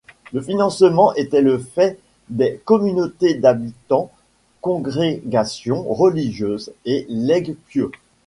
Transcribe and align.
Le 0.33 0.41
financement 0.41 1.13
était 1.13 1.43
le 1.43 1.59
fait 1.59 1.99
des 2.27 2.59
communautés 2.65 3.35
d’habitants, 3.35 4.09
congrégations 4.59 5.83
religieuses 5.93 6.73
et 6.85 7.05
legs 7.07 7.55
pieux. 7.67 7.91